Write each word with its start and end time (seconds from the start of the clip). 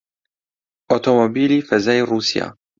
ئۆتۆمۆبیلی 0.89 1.59
فەزای 1.67 2.01
ڕووسیا 2.09 2.47